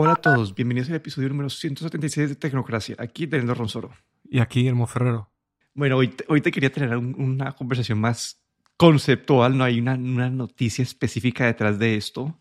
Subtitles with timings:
[0.00, 3.90] Hola a todos, bienvenidos al episodio número 176 de Tecnocracia, aquí teniendo Ronsoro.
[4.30, 5.28] Y aquí Guillermo Ferrero.
[5.74, 8.40] Bueno, hoy te, hoy te quería tener un- una conversación más
[8.76, 12.38] conceptual, no hay una, una noticia específica detrás de esto,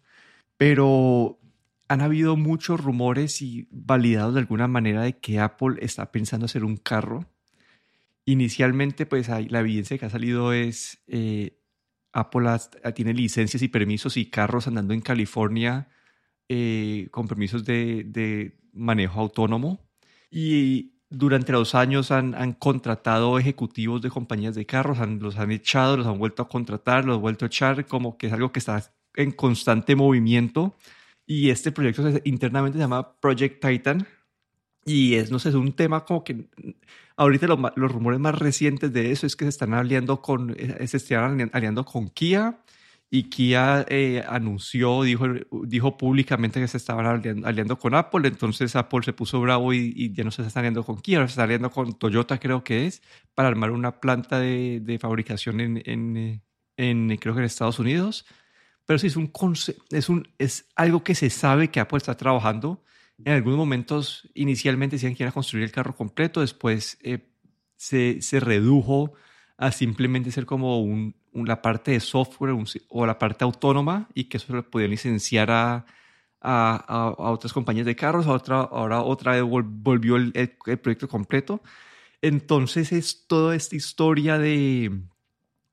[0.57, 1.39] pero
[1.87, 6.63] han habido muchos rumores y validados de alguna manera de que Apple está pensando hacer
[6.63, 7.25] un carro.
[8.25, 11.57] Inicialmente, pues hay- la evidencia que ha salido es eh,
[12.13, 15.87] Apple has- tiene licencias y permisos y carros andando en California
[16.49, 19.79] eh, con permisos de, de manejo autónomo.
[20.29, 25.51] Y durante los años han, han contratado ejecutivos de compañías de carros, han- los han
[25.51, 28.51] echado, los han vuelto a contratar, los han vuelto a echar, como que es algo
[28.51, 28.83] que está
[29.15, 30.75] en constante movimiento.
[31.25, 34.05] Y este proyecto se- internamente se llama Project Titan.
[34.85, 36.47] Y es, no sé, es un tema como que
[37.17, 40.87] ahorita lo los rumores más recientes de eso es que se están aliando con, eh,
[40.87, 42.59] se están ali- aliando con Kia
[43.09, 45.25] y Kia eh, anunció, dijo,
[45.63, 49.93] dijo públicamente que se estaban aliando, aliando con Apple, entonces Apple se puso bravo y,
[49.95, 52.63] y ya no se está aliando con Kia, ahora se está aliando con Toyota creo
[52.63, 53.01] que es,
[53.33, 56.43] para armar una planta de, de fabricación en, en,
[56.75, 58.25] en, creo que en Estados Unidos.
[58.85, 59.31] Pero sí, es, un
[59.91, 62.83] es, un, es algo que se sabe que Apple está trabajando.
[63.25, 67.27] En algunos momentos, inicialmente decían que iban a construir el carro completo, después eh,
[67.75, 69.13] se, se redujo
[69.57, 71.15] a simplemente ser como un-
[71.45, 72.55] la parte de software
[72.89, 75.85] o la parte autónoma y que eso lo podían licenciar a,
[76.41, 78.27] a, a- otras compañías de carros.
[78.27, 80.31] A otra, ahora otra vez vol- volvió el,
[80.81, 81.61] proyecto completo.
[82.21, 85.01] Entonces es toda esta historia de,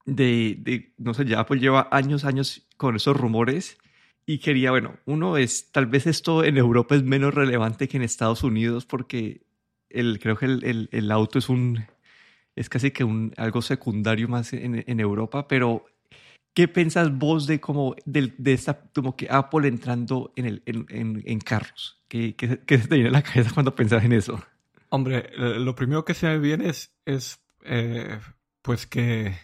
[0.07, 3.79] de, de, no sé, ya Apple lleva años, años con esos rumores
[4.27, 8.03] y quería, bueno, uno es, tal vez esto en Europa es menos relevante que en
[8.03, 9.42] Estados Unidos porque
[9.91, 11.87] el, creo que el- el auto es un,
[12.56, 15.84] es casi que un, algo secundario más en, en Europa, pero
[16.55, 20.86] ¿qué piensas vos de como, del- de, esta, como que Apple entrando en, el, en,
[20.91, 22.02] en, en carros?
[22.08, 24.42] ¿Qué, qué, se te viene a la cabeza cuando pensás en eso?
[24.91, 28.20] Hombre, lo primero que se me viene es, es eh,
[28.62, 29.34] pues que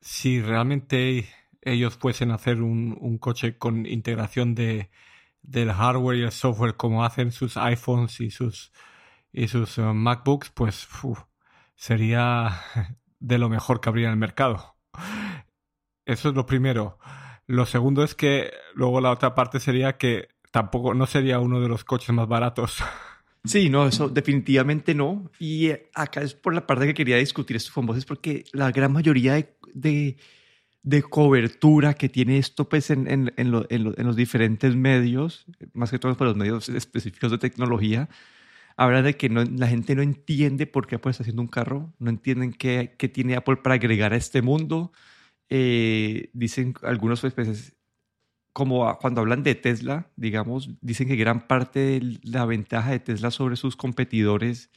[0.00, 1.28] si realmente
[1.62, 4.90] ellos fuesen hacer un, un coche con integración de,
[5.42, 8.72] del hardware y el software como hacen sus iPhones y sus,
[9.32, 10.86] y sus eh, MacBooks, pues
[11.80, 12.60] sería
[13.20, 14.76] de lo mejor que habría en el mercado.
[16.04, 16.98] Eso es lo primero.
[17.46, 21.68] Lo segundo es que luego la otra parte sería que tampoco no sería uno de
[21.68, 22.78] los coches más baratos.
[23.42, 25.30] Sí, no, eso definitivamente no.
[25.38, 28.44] Y eh, acá es por la parte que quería discutir esto con vos, es porque
[28.52, 30.18] la gran mayoría de, de,
[30.82, 33.66] de cobertura que tiene esto pues en, en, en, en lo-
[33.98, 38.10] en los diferentes medios, más que todo por los medios específicos de tecnología,
[38.80, 41.92] habla de que no, la gente no entiende por qué Apple está haciendo un carro,
[41.98, 44.92] no entienden qué, qué tiene Apple para agregar a este mundo.
[45.50, 47.76] Eh, dicen algunos pues,
[48.54, 53.30] como cuando hablan de Tesla, digamos, dicen que gran parte de la ventaja de Tesla
[53.30, 54.70] sobre sus competidores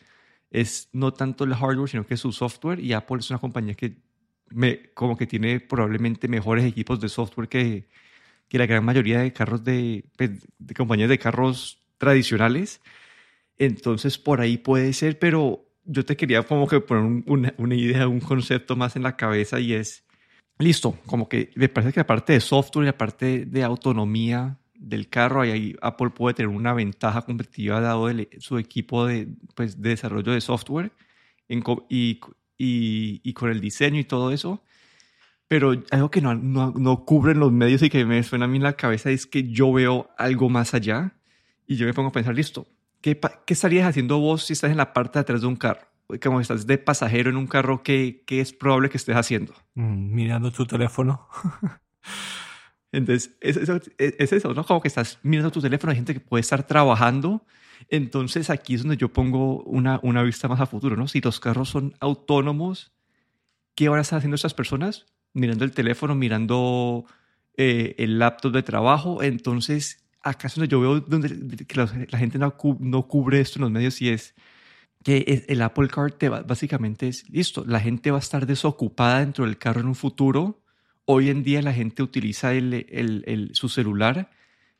[0.51, 2.81] es no tanto el hardware, sino que su software.
[2.81, 4.01] Y Apple es una compañía que
[4.49, 7.87] me, como que tiene probablemente mejores equipos de software que,
[8.49, 12.81] que la gran mayoría de carros de, pues, de compañías de carros tradicionales.
[13.65, 17.75] Entonces, por ahí puede ser, pero yo te quería como que poner un- una, una
[17.75, 20.05] idea, un concepto más en la cabeza y es,
[20.59, 24.59] listo, como que me parece que la parte de software y la parte de autonomía
[24.75, 29.81] del carro, ahí, Apple puede tener una ventaja competitiva dado el- su equipo de, pues,
[29.81, 30.91] de desarrollo de software
[31.49, 32.19] en y,
[32.57, 34.63] y, y con el diseño y todo eso.
[35.47, 38.57] Pero algo que no, no, no cubren los medios y que me suena a mí
[38.57, 41.15] en la cabeza es que yo veo algo más allá
[41.67, 42.67] y yo me pongo a pensar, listo,
[43.03, 45.81] ¿qué, qué estarías haciendo vos si estás en la parte de atrás de un carro?
[46.23, 49.53] Como estás de pasajero en un carro, ¿qué, qué es probable que estés haciendo?
[49.75, 51.27] Mm, Mirando tu teléfono.
[52.91, 54.63] Entonces, es, eso- es- es eso, ¿no?
[54.65, 57.45] Como que estás mirando tu teléfono, hay gente que puede estar trabajando.
[57.89, 61.07] Entonces, aquí es donde yo pongo una, una vista más a futuro, ¿no?
[61.07, 62.93] Si los carros son autónomos,
[63.75, 65.05] ¿qué van a estar haciendo estas personas?
[65.33, 67.05] Mirando el teléfono, mirando
[67.57, 69.23] eh, el laptop de trabajo.
[69.23, 73.59] Entonces, acá es donde yo veo donde, que la, la gente no, no cubre esto
[73.59, 74.33] en los medios y es
[75.03, 77.65] que el Apple Car te va- básicamente es listo.
[77.67, 80.63] La gente va a estar desocupada dentro del carro en un futuro.
[81.05, 84.31] Hoy en día la gente utiliza el, el- el- su celular.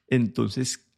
[0.07, 0.89] Entonces,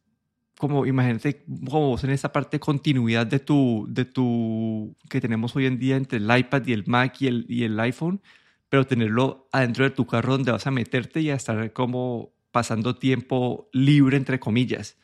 [0.58, 5.54] como imagínate como vos en esa parte de continuidad de tu, de tu, que tenemos
[5.56, 8.22] hoy en día entre el iPad y el Mac y el, y el iPhone,
[8.68, 12.96] pero tenerlo adentro de tu carro donde vas a meterte y a estar como pasando
[12.96, 14.96] tiempo libre, entre comillas.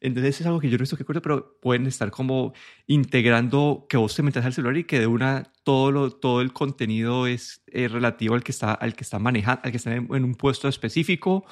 [0.00, 2.54] Entonces es algo que yo no he visto que ocurre, pero pueden estar como
[2.86, 6.54] integrando que vos te metas al celular y que de una todo, lo, todo el
[6.54, 10.08] contenido es eh, relativo al que está, al que está manejando, al que está en,
[10.14, 11.44] en un puesto específico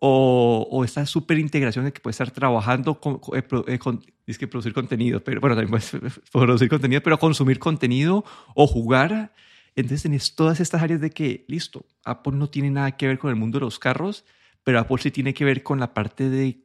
[0.00, 3.78] o, o esta super integración de que puede estar trabajando con, eh, eh,
[4.26, 5.92] es que producir contenido, pero bueno, también puedes
[6.32, 8.24] producir contenido, pero consumir contenido
[8.54, 9.34] o jugar.
[9.76, 13.28] Entonces tenés todas estas áreas de que, listo, Apple no tiene nada que ver con
[13.28, 14.24] el mundo de los carros,
[14.64, 16.64] pero Apple sí tiene que ver con la parte de,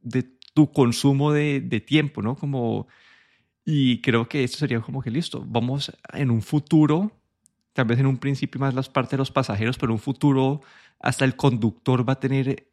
[0.00, 0.22] de
[0.54, 2.36] tu consumo de, de tiempo, ¿no?
[2.36, 2.86] Como,
[3.64, 7.12] y creo que esto sería como que, listo, vamos en un futuro,
[7.72, 10.62] tal vez en un principio más las partes de los pasajeros, pero en un futuro
[11.00, 12.68] hasta el conductor va a tener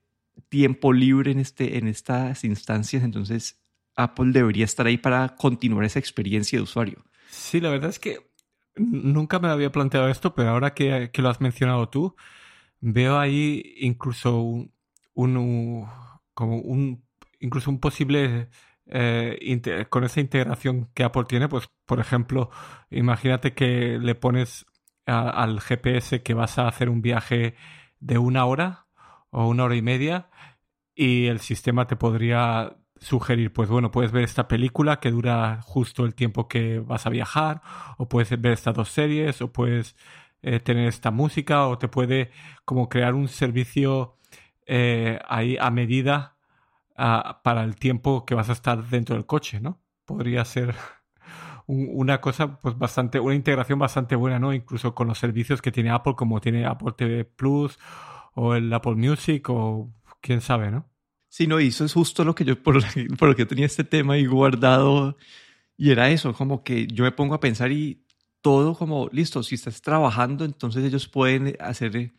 [0.50, 3.60] tiempo libre en, este, en estas instancias, entonces
[3.96, 7.04] Apple debería estar ahí para continuar esa experiencia de usuario.
[7.30, 8.32] Sí, la verdad es que
[8.76, 12.16] nunca me había planteado esto, pero ahora que, que lo has mencionado tú,
[12.82, 14.42] veo ahí incluso
[15.14, 15.88] un,
[16.34, 17.06] como un
[17.40, 18.50] incluso un posible
[18.88, 22.50] eh, con esa integración que Apple tiene, pues por ejemplo,
[22.90, 24.66] imagínate que le pones
[25.06, 27.56] al GPS que vas a hacer un viaje
[28.00, 28.88] de una hora
[29.30, 30.30] o una hora y media
[30.96, 36.06] y el sistema te podría sugerir, pues bueno, puedes ver esta película que dura justo
[36.06, 37.62] el tiempo que vas a viajar,
[37.98, 39.96] o puedes ver estas dos series, o puedes
[40.44, 42.32] eh, tener esta música, o te puede
[42.66, 44.18] como crear un servicio
[44.66, 46.38] eh, ahí a medida
[47.44, 49.82] para el tiempo que vas a estar dentro del coche, ¿no?
[50.06, 50.76] Podría ser
[51.68, 54.54] una cosa, pues bastante, una integración bastante buena, ¿no?
[54.54, 57.80] Incluso con los servicios que tiene Apple, como tiene Apple TV Plus
[58.36, 59.92] o el Apple Music o
[60.22, 60.92] quién sabe, ¿no?
[61.32, 64.16] Sí, no, y eso es justo lo que yo, por, lo que tenía este tema
[64.16, 65.18] ahí guardado.
[65.78, 68.01] Y era eso, como que yo me pongo a pensar y
[68.42, 72.12] todo como, listo, si estás trabajando, entonces ellos pueden hacer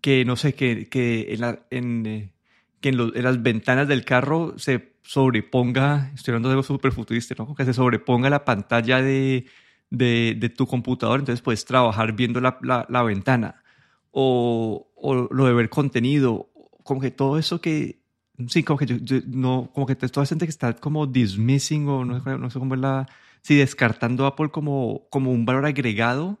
[0.00, 2.32] que, no sé, que, que en, la, en, eh,
[2.80, 7.54] que en, las ventanas del carro se sobreponga, estoy hablando de algo súper futurista, ¿no?
[7.54, 9.46] que se sobreponga la pantalla de,
[9.90, 13.62] de, de, tu computador, entonces puedes trabajar viendo la, la, ventana.
[14.10, 16.50] O, o, lo de ver contenido,
[16.84, 18.02] como que todo eso que
[18.48, 22.18] sí, como que yo, no, como que toda gente que está como dismissing o no,
[22.20, 23.08] no sé cómo es la,
[23.42, 26.40] sí, descartando Apple como, como un valor agregado,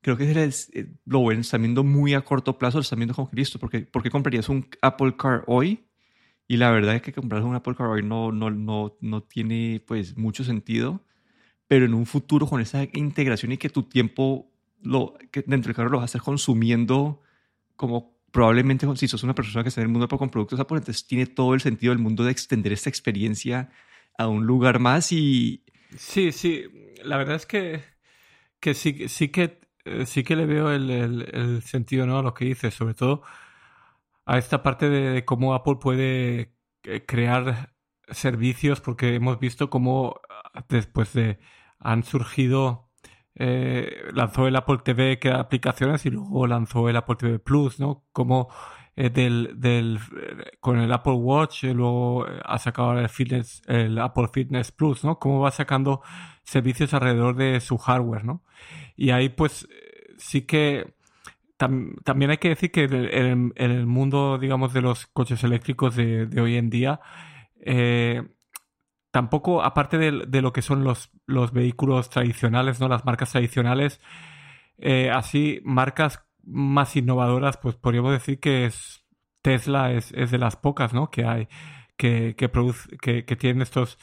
[0.00, 3.14] creo que es, eh, lo ven, están viendo muy a corto plazo, lo están viendo
[3.14, 5.86] como que listo, porque, ¿por qué comprarías un Apple Car hoy?
[6.48, 9.82] Y la verdad es que comprar un Apple Car hoy no, no, no, no tiene
[9.86, 11.04] pues mucho sentido,
[11.68, 14.50] pero en un futuro con esa integración y que tu tiempo
[14.82, 17.22] lo, que dentro del carro lo vas a estar consumiendo
[17.76, 21.06] como probablemente si sos una persona que está en el mundo con productos Apple, entonces
[21.06, 23.70] tiene todo el sentido del mundo de extender esta experiencia
[24.18, 25.64] a un lugar más y...
[25.96, 26.64] Sí, sí,
[27.04, 27.82] la verdad es que,
[28.60, 32.18] que sí, sí que eh, sí que le veo el, el, sentido ¿no?
[32.18, 33.22] a lo que dices, sobre todo
[34.26, 36.54] a esta parte de, cómo Apple puede
[36.84, 37.74] eh, crear
[38.08, 40.20] servicios, porque hemos visto cómo
[40.54, 41.38] ah, después de
[41.78, 42.90] han surgido
[43.34, 47.80] eh, lanzó el Apple TV que era aplicaciones y luego lanzó el Apple TV Plus,
[47.80, 48.04] ¿no?
[48.12, 48.48] Como
[48.96, 49.98] eh, del, del,
[50.60, 55.18] con el Apple Watch, y luego ha sacado el, Apple Fitness Plus, ¿no?
[55.18, 56.02] Cómo va sacando
[56.42, 58.42] servicios alrededor de su hardware, ¿no?
[58.96, 59.68] Y ahí pues
[60.18, 60.94] sí que
[61.56, 66.40] también hay que decir que en, el mundo, digamos, de los coches eléctricos de, de
[66.40, 67.00] hoy en día,
[67.64, 68.22] eh,
[69.12, 72.88] tampoco, aparte de, lo que son los, los, vehículos tradicionales, ¿no?
[72.88, 74.00] Las marcas tradicionales,
[74.78, 79.04] eh, así, marcas más innovadoras, pues podríamos decir que es,
[79.42, 81.10] Tesla es, es de las pocas, ¿no?
[81.10, 81.48] Que hay,
[81.96, 83.98] que, que, produce, que, que tienen estos,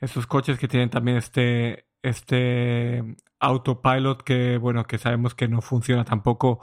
[0.00, 6.04] estos coches que tienen también este, este autopilot que, bueno, que sabemos que no funciona
[6.04, 6.60] tampoco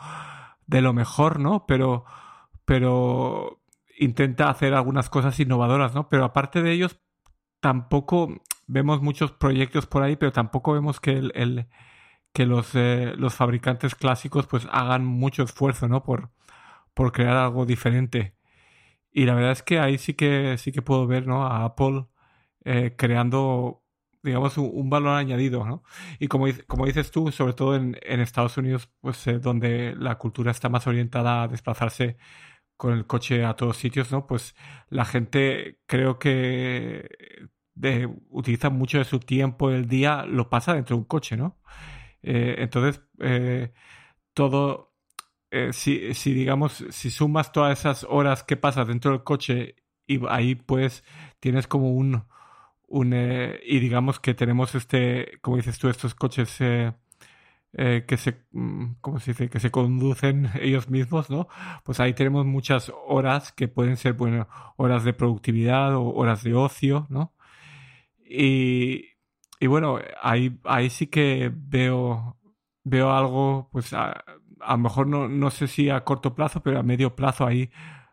[0.68, 1.66] de lo mejor, ¿no?
[1.68, 2.06] Pero,
[2.66, 3.62] pero
[3.98, 6.10] intenta hacer algunas cosas innovadoras, ¿no?
[6.10, 7.00] Pero aparte de ellos,
[7.60, 11.68] tampoco vemos muchos proyectos por ahí, pero tampoco vemos que el,
[12.36, 16.04] que los, eh, los fabricantes clásicos pues hagan mucho esfuerzo, ¿no?
[16.04, 16.32] Por,
[16.94, 18.36] por crear algo diferente.
[19.12, 21.46] Y la verdad es que ahí sí que sí que puedo ver, ¿no?
[21.48, 22.08] A Apple
[22.66, 23.84] eh, creando,
[24.24, 25.84] digamos, un, valor añadido, ¿no?
[26.20, 30.18] Y como, como dices tú, sobre todo en, en Estados Unidos, pues eh, donde la
[30.18, 32.18] cultura está más orientada a desplazarse
[32.78, 34.28] con el coche a todos sitios, ¿no?
[34.28, 34.56] Pues
[34.90, 37.10] la gente creo que
[37.76, 41.60] de, utiliza mucho de su tiempo del día, lo pasa dentro de un coche, ¿no?
[42.26, 43.72] Eh, entonces, eh,
[44.34, 44.94] todo,
[45.52, 49.76] eh, si, si, digamos, si sumas todas esas horas que pasas dentro del coche
[50.08, 51.04] y ahí pues
[51.40, 52.26] tienes como un,
[52.88, 59.20] un y digamos que tenemos este, como dices tú, estos coches que se, mm, ¿cómo
[59.20, 59.50] se dice?
[59.50, 61.48] Que se conducen ellos mismos, ¿no?
[61.84, 66.56] Pues ahí tenemos muchas horas que pueden ser, bueno, horas de productividad o horas de
[66.56, 67.34] ocio, ¿no?
[68.28, 69.15] Y,
[69.60, 72.38] y bueno, ahí, ahí sí que veo,
[72.84, 74.24] veo algo, pues a,
[74.60, 77.70] a lo mejor no, no sé si a corto plazo, pero a medio plazo ahí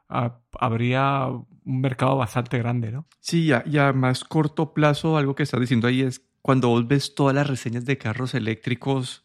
[0.09, 3.07] habría un mercado bastante grande, ¿no?
[3.21, 7.15] Sí, ya a más corto plazo, algo que estás diciendo ahí es cuando vos ves
[7.15, 9.25] todas las reseñas de carros eléctricos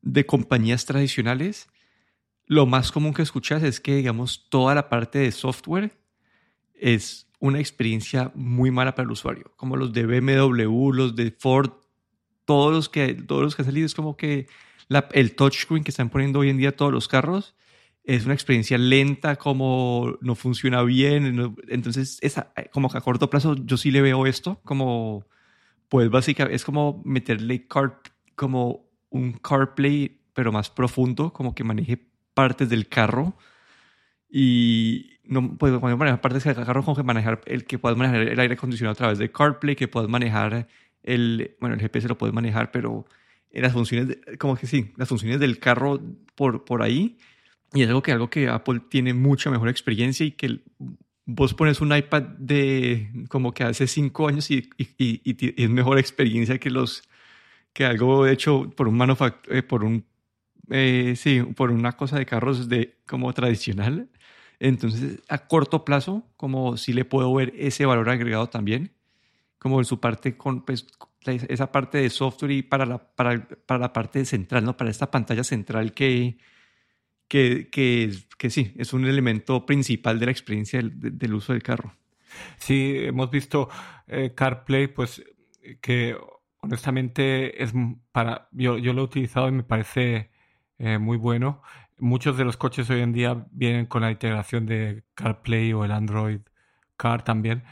[0.00, 1.68] de compañías tradicionales,
[2.46, 5.98] lo más común que escuchas es que, digamos, toda la parte de software
[6.74, 11.72] es una experiencia muy mala para el usuario, como los de BMW, los de Ford,
[12.46, 14.46] todos los que, todos los que han salido, es como que
[14.88, 17.54] la, el touchscreen que están poniendo hoy en día todos los carros
[18.02, 21.54] es una experiencia lenta, como no funciona bien.
[21.68, 25.26] entonces, esa, como que a corto plazo yo sí le veo esto, como,
[25.90, 28.00] pues básicamente es como meterle car,
[28.36, 33.36] como un CarPlay, pero más profundo, como que maneje partes del carro.
[34.36, 38.40] Y no puedo manejar partes del carro, como que manejar el que puedas manejar el
[38.40, 40.66] aire acondicionado a través de CarPlay, que puedas manejar
[41.04, 43.06] el, bueno, el GPS lo puedes manejar, pero
[43.52, 46.00] las funciones, como que sí, las funciones del carro
[46.34, 47.16] por, por ahí.
[47.74, 50.62] Y es algo que, algo que Apple tiene mucha mejor experiencia y que
[51.26, 56.00] vos pones un iPad de como que hace cinco años y, y, y, es mejor
[56.00, 57.04] experiencia que los
[57.72, 60.04] que algo hecho por un manufact eh, por un
[60.70, 64.08] eh, sí, por una cosa de carros de como tradicional.
[64.60, 68.92] Entonces, a corto plazo, como si le puedo ver ese valor agregado también,
[69.58, 70.86] como en su parte con pues,
[71.24, 74.76] esa parte de software y para la, para, para la parte central, ¿no?
[74.76, 76.38] Para esta pantalla central que,
[77.28, 81.94] que, que, que sí, es un elemento principal de la experiencia del, uso del carro.
[82.58, 83.68] Sí, hemos visto
[84.06, 85.24] eh, CarPlay, pues
[85.80, 86.16] que
[86.60, 87.72] honestamente es
[88.12, 90.30] para yo, yo lo he utilizado y me parece
[90.78, 91.62] eh, muy bueno.
[91.98, 95.92] Muchos de los coches hoy en día vienen con la integración de CarPlay o el
[95.92, 96.40] Android
[96.96, 97.64] Car también.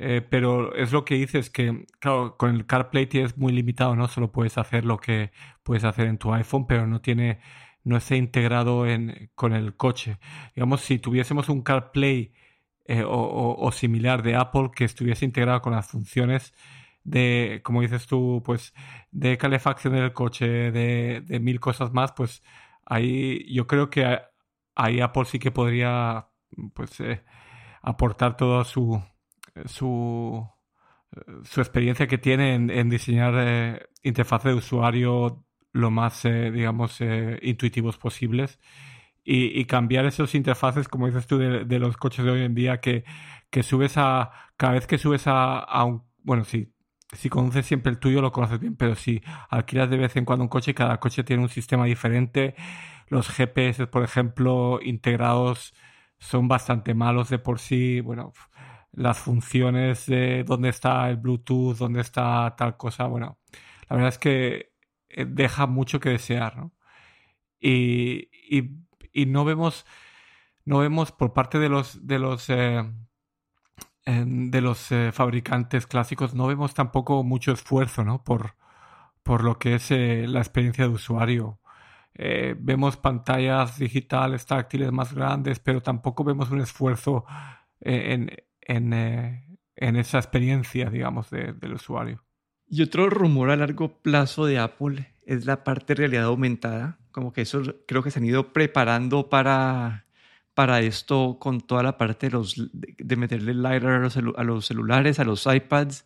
[0.00, 4.06] Eh, pero es lo que dices que, claro, con el CarPlay tienes muy limitado, ¿no?
[4.08, 5.32] Solo puedes hacer lo que
[5.64, 7.40] puedes hacer en tu iPhone, pero no tiene,
[7.84, 10.18] no está integrado en, con el coche.
[10.54, 12.32] Digamos, si tuviésemos un CarPlay
[12.86, 16.54] eh, o, similar de Apple que estuviese integrado con las funciones
[17.04, 18.74] de, como dices tú, pues
[19.10, 22.42] de calefacción del coche, de, de mil cosas más, pues
[22.88, 24.20] ahí yo creo que
[24.74, 26.28] ahí Apple sí que podría
[26.74, 27.24] pues eh,
[27.82, 29.02] aportar toda su
[29.66, 30.46] su,
[31.44, 37.38] su experiencia que tiene en, diseñar eh, interfaces de usuario lo más, eh, digamos, eh,
[37.42, 38.58] intuitivos posibles.
[39.30, 43.04] Y, cambiar esos interfaces, como dices tú, de, los coches de hoy en día, que,
[43.50, 46.72] que subes a, cada vez que subes a, a un, bueno, sí,
[47.12, 50.44] si conoces siempre el tuyo lo conoces bien, pero si alquilas de vez en cuando
[50.44, 52.54] un coche, cada coche tiene un sistema diferente,
[53.08, 55.74] los GPS, por ejemplo, integrados
[56.18, 58.32] son bastante malos de por sí, bueno,
[58.92, 63.06] las funciones de dónde está el Bluetooth, dónde está tal cosa.
[63.06, 63.38] Bueno,
[63.88, 64.72] la verdad es que
[65.08, 66.72] eh, deja mucho que desear, ¿no?
[67.60, 68.28] Y,
[69.12, 69.86] y, no vemos,
[70.64, 72.84] no vemos por parte de los de los eh,
[74.26, 78.24] de los eh, fabricantes clásicos, no vemos tampoco mucho esfuerzo, ¿no?
[78.24, 78.54] Por,
[79.22, 81.60] por lo que es la experiencia de usuario.
[82.14, 87.24] vemos pantallas digitales, táctiles más grandes, pero tampoco vemos un esfuerzo
[87.80, 88.30] en,
[88.68, 89.44] eh,
[89.76, 92.22] en, esa experiencia, digamos, del usuario.
[92.68, 96.98] Y otro rumor a largo plazo de Apple es la parte realidad aumentada.
[97.10, 100.04] Como que eso creo que se han ido preparando para,
[100.58, 105.24] para esto con toda la parte de, los, de meterle LiDAR a los, celulares, a
[105.24, 106.04] los iPads.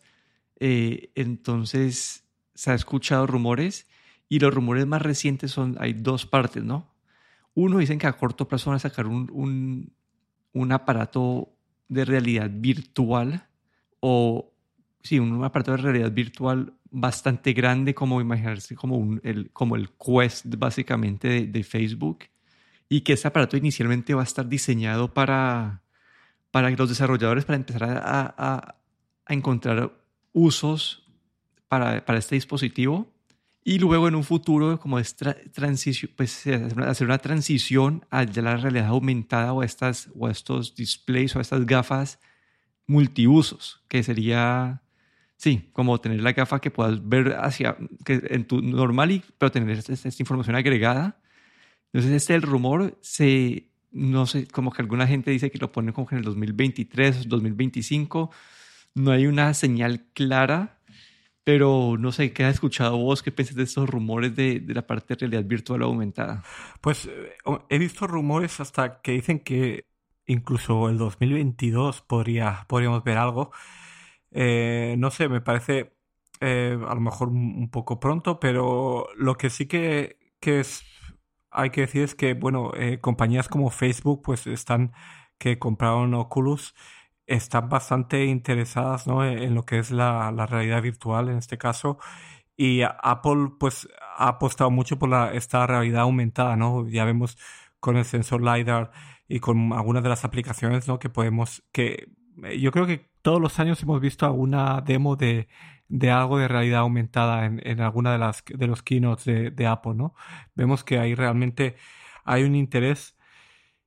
[0.59, 3.87] Eh, entonces se ha escuchado rumores
[4.29, 6.93] y los rumores más recientes son, hay dos partes, ¿no?
[7.55, 9.91] Uno dicen que a corto plazo van a sacar un,
[10.53, 11.49] un, aparato
[11.87, 13.47] de realidad virtual
[14.01, 14.53] o
[15.01, 20.45] sí, un aparato de realidad virtual bastante grande como imaginarse como, el, como el Quest
[20.45, 22.25] básicamente de, Facebook
[22.93, 25.81] y que ese aparato inicialmente va a estar diseñado para,
[26.51, 28.75] para los desarrolladores para empezar a, a,
[29.25, 29.91] a encontrar
[30.31, 31.03] usos
[31.67, 33.11] para, para, este dispositivo
[33.63, 38.89] y luego en un futuro como es transición, pues hacer una transición a la realidad
[38.89, 42.19] aumentada o a, estas, o estos displays o a estas gafas
[42.85, 44.83] multiusos, que sería,
[45.35, 49.51] sí, como tener la gafa que puedas ver hacia, que en tu normal, y, pero
[49.51, 51.22] tener esta, esta información agregada.
[51.93, 55.93] Entonces este el rumor, se, no sé, como que alguna gente dice que lo pone
[55.93, 58.31] como que en el 2023, 2025,
[58.95, 60.79] no hay una señal clara
[61.43, 63.21] pero no sé, ¿qué has escuchado vos?
[63.21, 66.43] ¿Qué piensas de estos rumores de, de, la parte de realidad virtual aumentada?
[66.81, 67.35] Pues eh,
[67.69, 69.85] he visto rumores hasta que dicen que
[70.25, 73.51] incluso el 2022 podría, podríamos ver algo.
[74.31, 75.93] Eh, no sé, me parece
[76.39, 80.83] eh, a lo mejor un poco pronto, pero lo que sí que, que es,
[81.53, 84.93] hay que decir es que, bueno, compañías como Facebook pues están
[85.37, 86.73] que compraron Oculus
[87.27, 89.25] están bastante interesadas ¿no?
[89.25, 91.97] en lo que es la, la, realidad virtual en este caso.
[92.55, 96.87] Y Apple pues ha apostado mucho por esta realidad aumentada, ¿no?
[96.87, 97.37] Ya vemos
[97.79, 98.91] con el sensor LiDAR
[99.27, 100.99] y con algunas de las aplicaciones, ¿no?
[100.99, 102.09] Que podemos, que
[102.43, 105.47] eh, yo creo que todos los años hemos visto alguna demo de,
[105.89, 109.67] de algo de realidad aumentada en, en, alguna de las de los keynotes de, de,
[109.67, 110.15] Apple, ¿no?
[110.55, 111.75] Vemos que ahí realmente
[112.25, 113.17] hay un interés.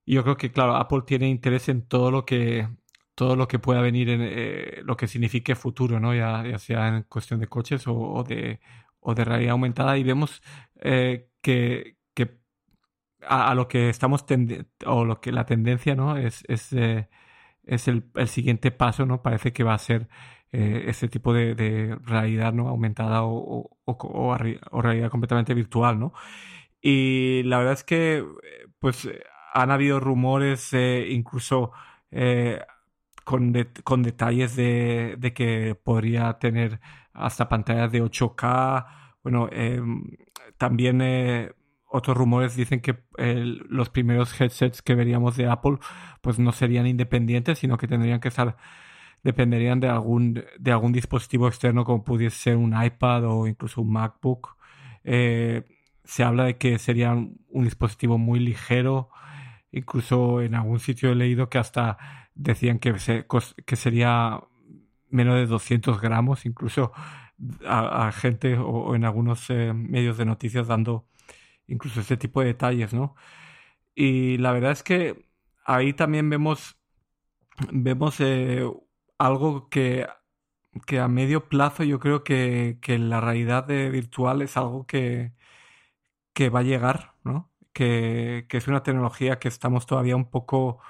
[0.05, 2.69] Y yo creo que, claro, Apple tiene interés en todo lo que
[3.17, 6.15] todo lo que pueda venir en eh, lo que signifique futuro, ¿no?
[6.15, 8.61] Ya, ya, sea en cuestión de coches o, de,
[9.01, 9.99] o de realidad aumentada.
[9.99, 10.43] Y vemos
[10.81, 12.39] eh, que, que
[13.23, 14.25] a, a, lo que estamos
[14.87, 16.17] o lo que la tendencia, ¿no?
[16.19, 17.09] Es, es eh,
[17.67, 19.23] es el, el, siguiente paso, ¿no?
[19.23, 20.09] Parece que va a ser
[20.59, 22.69] eh, ese tipo de, realidad, ¿no?
[22.69, 23.69] Aumentada o,
[24.73, 26.15] realidad completamente virtual, ¿no?
[26.81, 28.25] Y la verdad es que,
[28.79, 29.09] pues,
[29.53, 31.73] han habido rumores, eh, incluso
[32.11, 32.61] eh,
[33.25, 36.81] con, con, detalles de, de, que podría tener
[37.13, 38.87] hasta pantallas de 8K.
[39.23, 40.17] Bueno, em,
[40.59, 41.03] también
[41.87, 42.99] otros rumores dicen que
[43.69, 45.79] los primeros headsets que veríamos de Apple
[46.23, 48.57] pues no serían independientes, sino que tendrían que estar
[49.27, 53.91] dependerían de algún de algún dispositivo externo como pudiese ser un iPad o incluso un
[53.91, 54.57] MacBook.
[55.03, 55.65] Eh,
[56.05, 59.11] se habla de que sería un dispositivo muy ligero.
[59.73, 61.99] Incluso en algún sitio he leído que hasta
[62.37, 63.27] decían que, se,
[63.67, 64.41] que sería
[65.11, 66.93] menos de 200 gramos, incluso
[67.67, 71.09] a, gente o, en algunos eh, medios de noticias dando
[71.67, 73.17] incluso este tipo de detalles, ¿no?
[73.93, 75.27] Y la verdad es que
[75.65, 76.77] ahí también vemos,
[77.73, 78.65] vemos eh,
[79.19, 80.07] algo que,
[80.87, 85.33] que, a medio plazo yo creo que, que la realidad de virtual es algo que,
[86.33, 87.51] que va a llegar, ¿no?
[87.73, 90.81] Que, que, es una tecnología que estamos todavía un poco,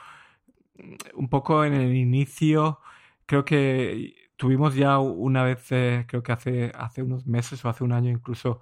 [1.14, 2.80] un poco en el inicio.
[3.26, 7.84] Creo que tuvimos ya una vez, eh, creo que hace, hace unos meses o hace
[7.84, 8.60] un año incluso,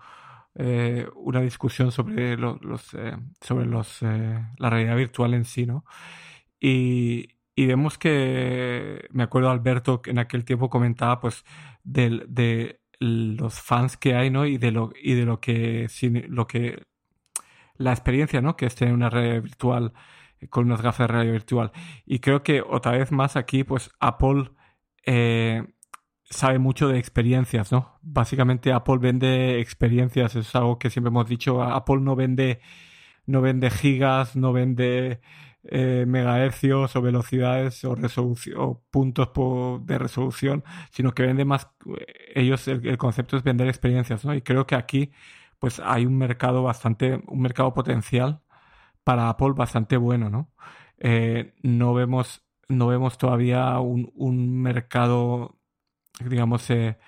[0.56, 5.66] eh, una discusión sobre los, los eh, sobre los eh, la realidad virtual en sí,
[5.66, 5.84] ¿no?
[6.60, 11.44] Y, y, vemos que me acuerdo Alberto que en aquel tiempo comentaba pues
[11.82, 14.46] de, de los fans que hay, ¿no?
[14.46, 15.88] Y de lo y de lo que
[16.28, 16.82] lo que
[17.76, 18.56] la experiencia, ¿no?
[18.56, 19.92] Que es tener una realidad virtual
[20.50, 21.72] con unas gafas de realidad virtual.
[22.06, 24.50] Y creo que otra vez más aquí, pues Apple
[25.06, 25.64] eh,
[26.24, 27.98] sabe mucho de experiencias, ¿no?
[28.02, 31.62] Básicamente Apple vende experiencias, es algo que siempre hemos dicho.
[31.62, 32.60] Apple no vende,
[33.26, 35.20] no vende gigas, no vende
[35.66, 37.96] eh, megahercios o velocidades o,
[38.56, 39.30] o puntos
[39.86, 41.68] de resolución, sino que vende más,
[42.34, 44.34] ellos el, concepto es vender experiencias, ¿no?
[44.34, 45.12] Y creo que aquí
[45.58, 48.42] pues hay un mercado bastante, un mercado potencial
[49.04, 50.52] para Apple bastante bueno, ¿no?
[50.98, 55.58] Eh, no vemos, no vemos todavía un, un mercado
[56.20, 56.98] digamos, eh,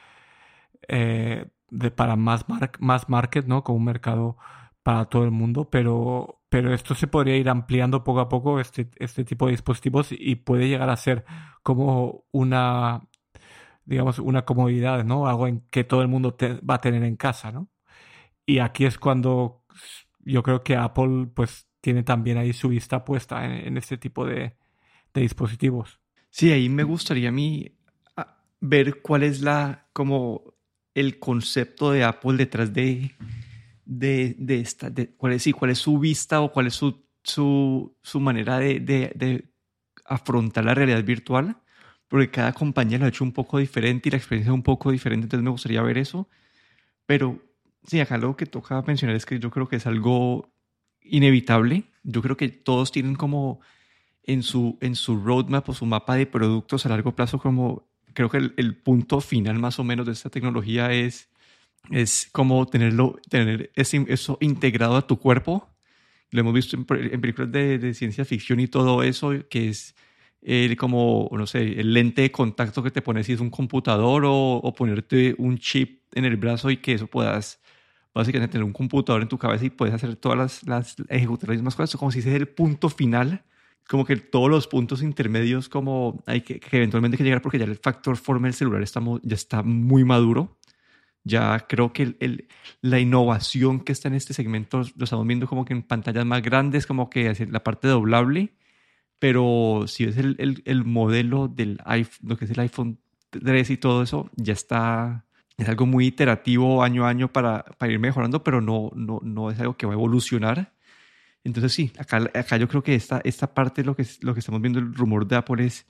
[0.89, 3.65] eh, de, para más, mar más market, ¿no?
[3.65, 4.37] Como un mercado
[4.83, 8.89] para todo el mundo, pero, pero esto se podría ir ampliando poco a poco, este,
[8.97, 11.25] este tipo de dispositivos, y puede llegar a ser
[11.63, 13.03] como una,
[13.85, 15.27] digamos, una comodidad, ¿no?
[15.27, 16.37] Algo en que todo el mundo
[16.69, 17.69] va a tener en casa, ¿no?
[18.45, 19.65] Y aquí es cuando
[20.21, 24.57] yo creo que Apple, pues, tiene también ahí su vista puesta en, este tipo de,
[25.15, 26.01] de dispositivos.
[26.31, 27.77] Sí, ahí me gustaría a mí
[28.61, 30.55] ver cuál es la, como
[30.95, 33.15] el concepto de Apple detrás de,
[33.87, 37.05] de, de esta, de, cuál, es, sí, cuál es su vista o cuál es su,
[37.23, 39.49] su, su manera de, de,
[40.05, 41.57] afrontar la realidad virtual,
[42.09, 44.91] porque cada compañía lo ha hecho un poco diferente y la experiencia es un poco
[44.91, 46.29] diferente, entonces me gustaría ver eso.
[47.07, 47.41] Pero
[47.85, 50.49] sí, acá lo que toca mencionar es que yo creo que es algo
[51.03, 51.85] inevitable.
[52.03, 53.61] Yo creo que todos tienen como
[54.25, 58.29] en su, en su roadmap o su mapa de productos a largo plazo como creo
[58.29, 61.29] que el, el, punto final más o menos de esta tecnología es,
[61.91, 65.69] es como tenerlo, tener ese, eso integrado a tu cuerpo.
[66.31, 69.95] Lo hemos visto en, en películas de, de, ciencia ficción y todo eso, que es
[70.43, 74.25] el, como, no sé, el lente de contacto que te pones si es un computador
[74.25, 77.61] o, o ponerte un chip en el brazo y que eso puedas
[78.15, 81.59] básicamente tener un computador en tu cabeza y puedes hacer todas las, las ejecutar las
[81.59, 83.45] mismas cosas, como si ese es el punto final
[83.89, 87.59] como que todos los puntos intermedios como hay que, que eventualmente hay que llegar porque
[87.59, 90.59] ya el factor forma del celular está, ya está muy maduro.
[91.27, 92.49] Ya creo que el, el,
[92.83, 96.41] la innovación que está en este segmento lo estamos viendo como que en pantallas más
[96.41, 98.55] grandes, como que la parte doblable,
[99.19, 103.71] pero si es el, el, el modelo del iPhone, lo que es el iPhone 3
[103.71, 107.99] y todo eso, ya está, es algo muy iterativo año a año para, para ir
[107.99, 110.75] mejorando, pero no, no, no es algo que va a evolucionar.
[111.43, 114.61] Entonces sí, acá, acá yo creo que esta, esta parte, lo que, lo que estamos
[114.61, 115.87] viendo, el rumor de Apple es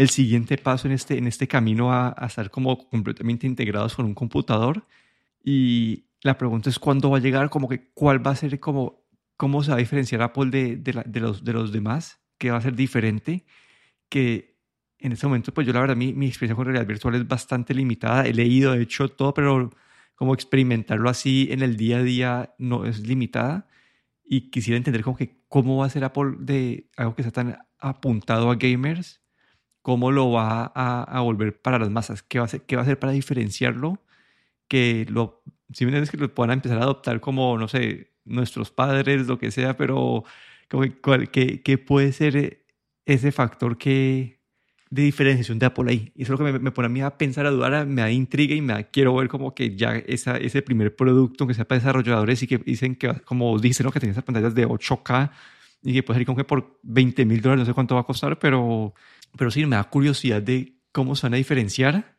[0.00, 4.06] el siguiente paso en este, en este camino a, a estar como completamente integrados con
[4.06, 4.86] un computador.
[5.44, 9.04] Y la pregunta es cuándo va a llegar, como que cuál va a ser, como
[9.36, 12.62] cómo se va a diferenciar Apple de, de, los, de los demás, qué va a
[12.62, 13.44] ser diferente,
[14.08, 14.58] que
[14.98, 17.74] en este momento, pues yo la verdad, mi, mi experiencia con realidad virtual es bastante
[17.74, 18.26] limitada.
[18.26, 19.70] He leído, he hecho todo, pero
[20.14, 23.66] como experimentarlo así en el día a día no es limitada
[24.24, 27.58] y quisiera entender como que cómo va a ser Apple de algo que está tan
[27.78, 29.19] apuntado a gamers,
[29.82, 32.82] cómo lo va a, a volver para las masas, qué va a hacer, qué va
[32.82, 34.02] a hacer para diferenciarlo,
[34.68, 38.70] que lo, si me entiendes, que lo puedan empezar a adoptar como, no sé, nuestros
[38.70, 40.24] padres, lo que sea, pero
[40.68, 42.64] ¿qué puede ser
[43.06, 44.40] ese factor que,
[44.90, 46.12] de diferenciación de Apple ahí.
[46.16, 48.02] Y eso es lo que me, me, pone a mí a pensar, a dudar, me
[48.02, 51.54] da intriga y me da, quiero ver como que ya esa, ese primer producto que
[51.54, 53.92] sea para desarrolladores y que dicen que, como dicen, ¿no?
[53.92, 55.30] que tiene esas pantallas de 8K
[55.82, 58.04] y que puede salir como que por 20 mil dólares, no sé cuánto va a
[58.04, 58.92] costar, pero,
[59.36, 62.16] pero sí, me da curiosidad de cómo se van a diferenciar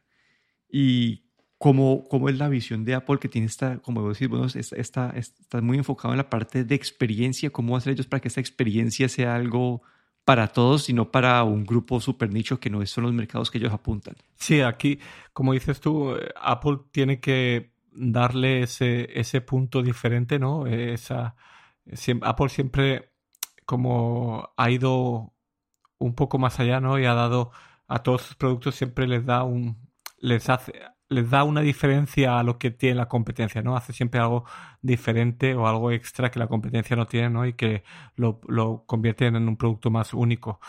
[0.69, 1.25] y
[1.57, 5.09] cómo, cómo es la visión de Apple que tiene esta, como decís, bueno, está, está,
[5.15, 9.07] está muy enfocado en la parte de experiencia, cómo hacer ellos para que esta experiencia
[9.09, 9.81] sea algo
[10.25, 13.73] para todos, sino para un grupo super nicho que no son los mercados que ellos
[13.73, 14.15] apuntan.
[14.35, 14.99] Sí, aquí,
[15.33, 20.67] como dices tú, Apple tiene que darle ese, ese punto diferente, ¿no?
[20.67, 21.35] Esa,
[22.21, 23.11] Apple siempre
[23.65, 25.30] como ha ido
[26.01, 26.99] un poco más allá, ¿no?
[26.99, 27.51] Y ha dado
[27.87, 29.77] a todos sus productos siempre les da un
[30.19, 30.73] les hace
[31.09, 33.75] les da una diferencia a lo que tiene la competencia, ¿no?
[33.75, 34.45] Hace siempre algo
[34.81, 37.45] diferente o algo extra que la competencia no tiene, ¿no?
[37.45, 37.83] Y que
[38.15, 40.59] lo, lo convierte en un producto más único.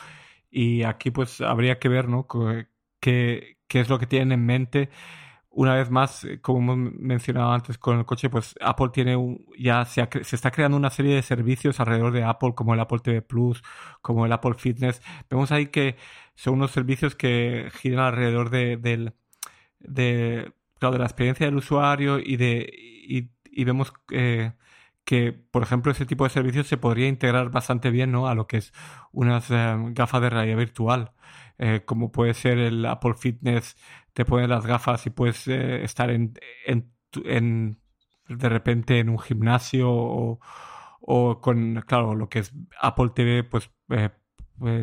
[0.51, 2.27] Y aquí pues habría que ver, ¿no?
[3.01, 4.91] ¿Qué, qué es lo que tienen en mente?
[5.55, 9.85] Una vez más, como hemos mencionado antes con el coche, pues Apple tiene un, ya
[9.85, 13.23] se, se, está creando una serie de servicios alrededor de Apple, como el Apple TV
[13.23, 13.63] Plus,
[14.01, 15.03] como el Apple Fitness.
[15.29, 15.97] Vemos ahí que
[16.35, 19.15] son unos servicios que giran alrededor de, del
[19.81, 24.53] de, de la experiencia del usuario y, de, y, vemos eh,
[25.05, 28.29] que, por ejemplo, ese tipo de servicios se podría integrar bastante bien ¿no?
[28.29, 28.73] a lo que es
[29.13, 31.13] unas eh, gafas de realidad virtual,
[31.59, 33.77] eh, como puede ser el Apple Fitness,
[34.13, 36.35] te pones las gafas y puedes estar en,
[36.67, 37.79] en,
[38.29, 43.71] de repente en un gimnasio o, con, claro, lo que es Apple TV, pues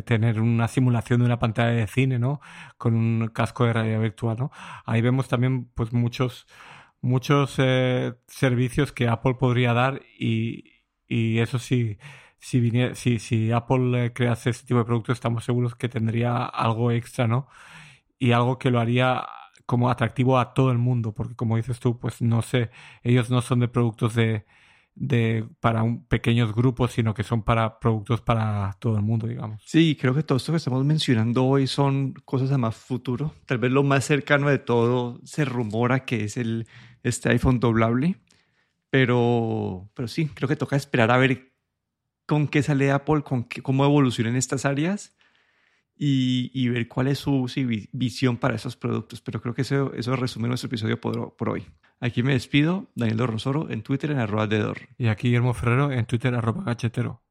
[0.04, 2.40] tener una simulación de una pantalla de cine, ¿no?
[2.76, 4.50] Con un casco de realidad virtual, ¿no?
[4.84, 6.46] Ahí vemos también, pues, muchos,
[7.00, 10.64] muchos eh, servicios que Apple podría dar y,
[11.06, 11.98] y eso sí,
[12.38, 16.44] si, viniera, si, si Apple eh, crease ese tipo de productos, estamos seguros que tendría
[16.44, 17.48] algo extra, ¿no?
[18.20, 19.26] Y algo que lo haría
[19.66, 22.70] como atractivo a todo el mundo, porque como dices tú, pues no sé,
[23.02, 24.44] ellos no son de productos de,
[24.94, 29.62] de para un, pequeños grupos, sino que son para productos para todo el mundo, digamos.
[29.64, 33.32] Sí, creo que todo esto que estamos mencionando hoy son cosas a más futuro.
[33.46, 36.66] Tal vez lo más cercano de todo se rumora que es el
[37.02, 38.16] este iPhone doblable,
[38.90, 41.52] pero, pero sí, creo que toca esperar a ver
[42.26, 45.14] con qué sale Apple, con qué, cómo evolucionan estas áreas
[46.02, 47.46] y, ver cuál es su
[47.92, 49.20] visión para esos productos.
[49.20, 51.66] Pero creo que eso, eso resume nuestro episodio por, hoy.
[52.00, 54.78] Aquí me despido, Daniel Rosoro en Twitter en arroba dedor.
[54.96, 57.22] Y aquí Guillermo Ferrero en Twitter arroba gachetero.